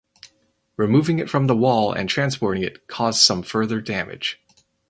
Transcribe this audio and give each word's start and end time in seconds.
Removing 0.77 1.19
it 1.19 1.29
from 1.29 1.45
the 1.45 1.55
wall 1.55 1.93
and 1.93 2.09
transporting 2.09 2.63
it 2.63 2.87
caused 2.87 3.19
some 3.19 3.43
further 3.43 3.79
damage. 3.79 4.41